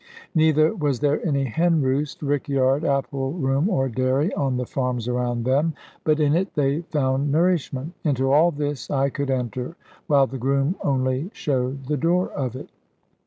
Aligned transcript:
Neither 0.33 0.73
was 0.73 0.99
there 0.99 1.23
any 1.23 1.43
hen 1.43 1.83
roost, 1.83 2.23
rick 2.23 2.49
yard, 2.49 2.83
apple 2.83 3.33
room, 3.33 3.69
or 3.69 3.87
dairy, 3.87 4.33
on 4.33 4.57
the 4.57 4.65
farms 4.65 5.07
around 5.07 5.45
them, 5.45 5.75
but 6.03 6.19
in 6.19 6.33
it 6.33 6.55
they 6.55 6.81
found 6.81 7.31
nourishment. 7.31 7.93
Into 8.03 8.31
all 8.31 8.49
this 8.49 8.89
I 8.89 9.09
could 9.09 9.29
enter, 9.29 9.75
while 10.07 10.25
the 10.25 10.39
groom 10.39 10.75
only 10.81 11.29
showed 11.33 11.85
the 11.85 11.97
door 11.97 12.29
of 12.31 12.55
it. 12.55 12.71